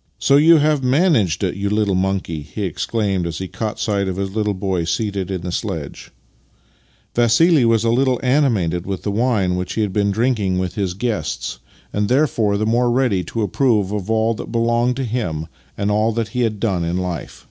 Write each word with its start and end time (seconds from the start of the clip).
"So 0.20 0.36
you 0.36 0.58
have 0.58 0.84
managed 0.84 1.42
it, 1.42 1.56
you 1.56 1.68
little 1.68 1.96
monkey?" 1.96 2.42
he 2.42 2.62
exclaimed 2.62 3.26
as 3.26 3.38
he 3.38 3.48
caught 3.48 3.80
sight 3.80 4.06
of 4.06 4.18
his 4.18 4.30
little 4.30 4.54
boy 4.54 4.84
seated 4.84 5.32
in 5.32 5.40
the 5.40 5.50
sledge. 5.50 6.12
Vassili 7.16 7.64
was 7.64 7.82
a 7.82 7.90
little 7.90 8.20
animated 8.22 8.86
with 8.86 9.02
the 9.02 9.10
wine 9.10 9.56
which 9.56 9.72
he 9.72 9.80
had 9.80 9.92
been 9.92 10.12
drinking 10.12 10.60
with 10.60 10.76
his 10.76 10.94
guests, 10.94 11.58
Master 11.58 11.62
and 11.72 11.74
Man 11.74 11.90
7 11.90 11.98
and 11.98 12.08
therefore 12.22 12.56
the 12.56 12.66
more 12.66 12.90
ready 12.92 13.24
to 13.24 13.42
approve 13.42 13.90
of 13.90 14.08
all 14.08 14.34
that 14.34 14.52
belonged 14.52 14.94
to 14.94 15.04
him 15.04 15.48
and 15.76 15.90
all 15.90 16.12
that 16.12 16.28
he 16.28 16.42
had 16.42 16.60
done 16.60 16.84
in 16.84 16.96
life. 16.96 17.48